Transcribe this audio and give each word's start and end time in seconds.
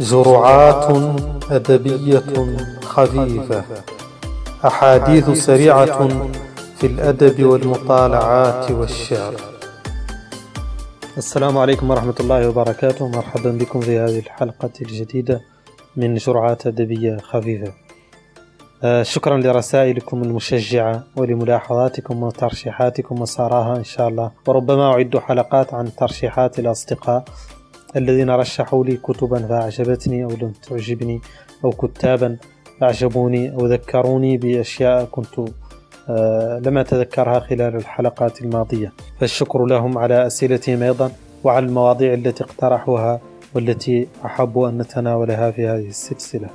جرعات 0.00 0.96
أدبية 1.50 2.22
خفيفة. 2.82 3.64
أحاديث 4.64 5.30
سريعة 5.30 6.08
في 6.76 6.86
الأدب 6.86 7.44
والمطالعات 7.44 8.70
والشعر. 8.70 9.34
السلام 11.16 11.58
عليكم 11.58 11.90
ورحمة 11.90 12.14
الله 12.20 12.48
وبركاته. 12.48 13.08
مرحبا 13.08 13.50
بكم 13.50 13.80
في 13.80 13.98
هذه 13.98 14.18
الحلقة 14.18 14.70
الجديدة 14.80 15.40
من 15.96 16.14
جرعات 16.14 16.66
أدبية 16.66 17.16
خفيفة. 17.16 17.72
آه، 18.82 19.02
شكرا 19.02 19.36
لرسائلكم 19.38 20.22
المشجعة 20.22 21.04
ولملاحظاتكم 21.16 22.22
وترشيحاتكم. 22.22 23.20
وساراها 23.22 23.76
إن 23.76 23.84
شاء 23.84 24.08
الله. 24.08 24.30
وربما 24.46 24.92
أعد 24.92 25.18
حلقات 25.18 25.74
عن 25.74 25.94
ترشيحات 25.96 26.58
الأصدقاء. 26.58 27.24
الذين 27.96 28.30
رشحوا 28.30 28.84
لي 28.84 28.96
كتبا 28.96 29.38
فأعجبتني 29.38 30.24
أو 30.24 30.30
لم 30.30 30.52
تعجبني 30.68 31.20
أو 31.64 31.70
كتابا 31.70 32.36
أعجبوني 32.82 33.52
أو 33.52 33.66
ذكروني 33.66 34.36
بأشياء 34.36 35.04
كنت 35.04 35.48
آه، 36.08 36.58
لم 36.64 36.78
أتذكرها 36.78 37.40
خلال 37.40 37.76
الحلقات 37.76 38.42
الماضية. 38.42 38.92
فالشكر 39.20 39.64
لهم 39.64 39.98
على 39.98 40.26
أسئلتهم 40.26 40.82
أيضا 40.82 41.10
وعلى 41.44 41.66
المواضيع 41.66 42.14
التي 42.14 42.44
اقترحوها 42.44 43.20
والتي 43.54 44.08
أحب 44.24 44.58
أن 44.58 44.78
نتناولها 44.78 45.50
في 45.50 45.66
هذه 45.66 45.88
السلسلة. 45.88 46.48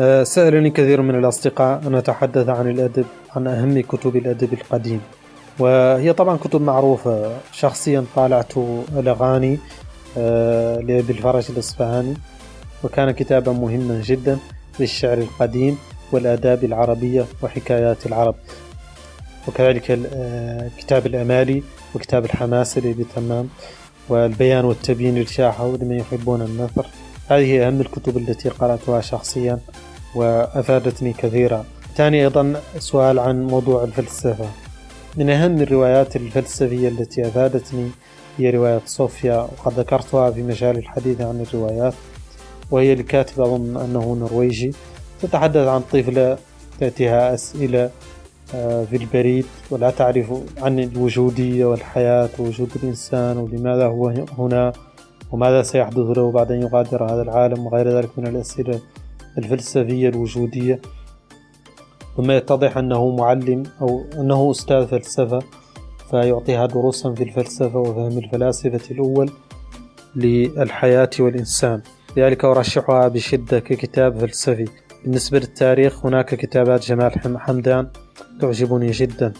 آه، 0.00 0.22
سألني 0.22 0.70
كثير 0.70 1.02
من 1.02 1.14
الأصدقاء 1.14 1.82
أن 1.86 1.94
أتحدث 1.94 2.48
عن 2.48 2.70
الأدب 2.70 3.04
عن 3.36 3.46
أهم 3.46 3.80
كتب 3.80 4.16
الأدب 4.16 4.52
القديم. 4.52 5.00
وهي 5.58 6.12
طبعا 6.12 6.36
كتب 6.36 6.60
معروفة. 6.62 7.36
شخصيا 7.52 8.04
طالعت 8.16 8.52
الأغاني 8.96 9.58
لأبي 10.86 11.12
الفرج 11.12 11.44
الإصفهاني 11.50 12.14
وكان 12.84 13.10
كتابا 13.10 13.52
مهما 13.52 14.00
جدا 14.00 14.38
للشعر 14.80 15.18
القديم 15.18 15.78
والآداب 16.12 16.64
العربية 16.64 17.26
وحكايات 17.42 18.06
العرب. 18.06 18.34
وكذلك 19.48 19.90
آه، 20.14 20.70
كتاب 20.78 21.06
الأمالي 21.06 21.62
وكتاب 21.94 22.24
الحماسة 22.24 22.80
لأبي 22.80 23.06
تمام 23.16 23.48
والبيان 24.08 24.64
والتبيين 24.64 25.14
للشاحة 25.14 25.76
لمن 25.76 25.98
يحبون 25.98 26.42
النثر. 26.42 26.86
هذه 27.28 27.66
أهم 27.66 27.80
الكتب 27.80 28.16
التي 28.16 28.48
قرأتها 28.48 29.00
شخصيا 29.00 29.58
وأفادتني 30.14 31.12
كثيرا. 31.12 31.64
ثاني 31.96 32.22
أيضا 32.22 32.60
سؤال 32.78 33.18
عن 33.18 33.46
موضوع 33.46 33.84
الفلسفة. 33.84 34.48
من 35.16 35.30
أهم 35.30 35.62
الروايات 35.62 36.16
الفلسفية 36.16 36.88
التي 36.88 37.28
أفادتني 37.28 37.90
هي 38.38 38.50
رواية 38.50 38.80
صوفيا 38.86 39.36
وقد 39.36 39.72
ذكرتها 39.72 40.30
في 40.30 40.42
مجال 40.42 40.76
الحديث 40.78 41.20
عن 41.20 41.40
الروايات 41.40 41.94
وهي 42.70 42.94
لكاتب 42.94 43.40
أظن 43.40 43.76
أنه 43.76 44.16
نرويجي. 44.20 44.72
تتحدث 45.22 45.66
عن 45.68 45.80
طفلة 45.80 46.38
تأتيها 46.80 47.34
أسئلة 47.34 47.90
آه، 48.54 48.84
في 48.84 48.96
البريد 48.96 49.46
ولا 49.70 49.90
تعرف 49.90 50.32
عن 50.58 50.78
الوجودية 50.78 51.64
والحياة 51.64 52.28
ووجود 52.38 52.70
الإنسان 52.76 53.36
ولماذا 53.36 53.86
هو 53.86 54.08
هنا 54.38 54.72
وماذا 55.32 55.62
سيحدث 55.62 56.18
له 56.18 56.30
بعد 56.30 56.52
أن 56.52 56.62
يغادر 56.62 57.04
هذا 57.04 57.22
العالم 57.22 57.66
وغير 57.66 57.88
ذلك 57.88 58.18
من 58.18 58.26
الأسئلة 58.26 58.80
الفلسفية 59.38 60.08
الوجودية. 60.08 60.80
ثم 62.16 62.30
يتضح 62.30 62.76
أنه 62.78 63.16
معلم 63.16 63.62
أو 63.80 64.04
أنه 64.14 64.50
أستاذ 64.50 64.86
فلسفة. 64.86 65.38
فيعطيها 66.10 66.66
دروسا 66.66 67.14
في 67.14 67.22
الفلسفة 67.22 67.78
وفهم 67.78 68.18
الفلاسفة 68.18 68.90
الأول 68.90 69.30
للحياة 70.16 71.10
والإنسان. 71.20 71.82
لذلك 72.16 72.44
أرشحها 72.44 73.08
بشدة 73.08 73.58
ككتاب 73.58 74.18
فلسفي. 74.18 74.64
بالنسبة 75.04 75.38
للتاريخ 75.38 76.06
هناك 76.06 76.34
كتابات 76.34 76.86
جمال 76.86 77.12
حمدان 77.38 77.88
تعجبني 78.40 78.90
جدا. 78.90 79.32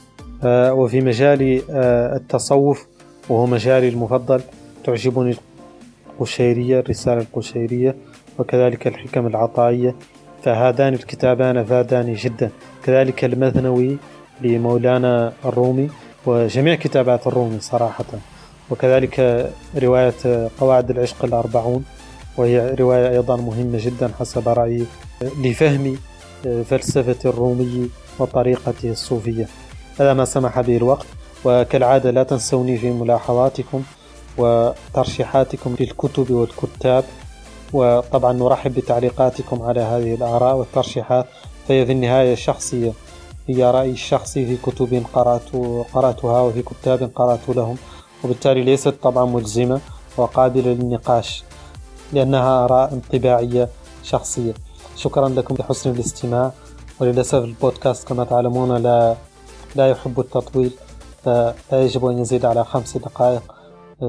آه، 0.44 0.72
وفي 0.72 1.00
مجال 1.00 1.62
آه، 1.70 2.16
التصوف 2.16 2.86
وهو 3.28 3.46
مجالي 3.46 3.88
المفضل 3.88 4.40
تعجبني 4.84 5.36
القشيرية 6.10 6.80
الرسالة 6.80 7.20
القشيرية 7.20 7.96
وكذلك 8.38 8.86
الحكم 8.86 9.26
العطائية. 9.26 9.94
فهذان 10.42 10.94
الكتابان 10.94 11.56
أفاداني 11.56 12.14
جدا. 12.14 12.50
كذلك 12.84 13.24
المثنوي 13.24 13.96
لمولانا 14.40 15.32
الرومي 15.44 15.88
وجميع 16.26 16.74
كتابات 16.74 17.26
الرومي 17.26 17.60
صراحة. 17.60 18.04
وكذلك 18.70 19.50
رواية 19.76 20.48
قواعد 20.60 20.90
العشق 20.90 21.24
الأربعون 21.24 21.84
وهي 22.36 22.74
رواية 22.80 23.10
أيضا 23.10 23.36
مهمة 23.36 23.78
جدا 23.78 24.10
حسب 24.20 24.48
رأيي 24.48 24.86
لفهم 25.22 25.96
فلسفة 26.70 27.30
الرومي 27.30 27.90
وطريقته 28.18 28.90
الصوفية. 28.90 29.48
هذا 30.00 30.14
ما 30.14 30.24
سمح 30.24 30.60
به 30.60 30.76
الوقت 30.76 31.06
وكالعادة 31.44 32.10
لا 32.10 32.22
تنسوني 32.22 32.78
في 32.78 32.90
ملاحظاتكم 32.90 33.82
وترشيحاتكم 34.38 35.76
للكتب 35.80 36.30
والكتاب. 36.30 37.04
وطبعا 37.72 38.32
نرحب 38.32 38.74
بتعليقاتكم 38.74 39.62
على 39.62 39.80
هذه 39.80 40.14
الآراء 40.14 40.56
والترشيحات 40.56 41.26
فهي 41.68 41.86
في 41.86 41.92
النهاية 41.92 42.34
شخصية. 42.34 42.92
هي 43.46 43.70
رأيي 43.70 43.90
الشخصي 43.90 44.46
في 44.46 44.56
كتب 44.56 45.06
قرأت 45.14 45.56
قرأتها 45.94 46.40
وفي 46.40 46.62
كتاب 46.62 47.10
قرأت 47.14 47.48
لهم. 47.48 47.76
وبالتالي 48.24 48.62
ليست 48.62 48.94
طبعا 49.02 49.24
ملزمة 49.24 49.80
وقابلة 50.16 50.72
للنقاش 50.72 51.44
لأنها 52.12 52.64
آراء 52.64 52.92
انطباعية 52.92 53.68
شخصية. 54.02 54.54
شكرا 54.96 55.28
لكم 55.28 55.54
لحسن 55.58 55.90
الاستماع 55.90 56.52
وللأسف 57.00 57.44
البودكاست 57.44 58.08
كما 58.08 58.24
تعلمون 58.24 58.76
لا 58.76 59.16
لا 59.76 59.90
يحب 59.90 60.20
التطويل 60.20 60.70
فلا 61.22 61.54
يجب 61.72 62.06
أن 62.06 62.18
يزيد 62.18 62.44
على 62.44 62.64
خمس 62.64 62.96
دقائق 62.96 63.54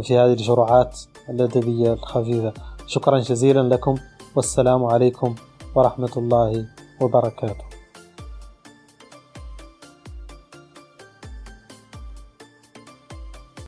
في 0.04 0.18
هذه 0.18 0.34
الجرعات 0.34 1.00
الأدبية 1.30 1.94
الخفيفة. 1.94 2.54
شكرا 2.88 3.20
جزيلا 3.20 3.60
لكم 3.60 3.96
والسلام 4.36 4.86
عليكم 4.86 5.36
ورحمة 5.76 6.12
الله 6.18 6.66
وبركاته. 7.02 7.75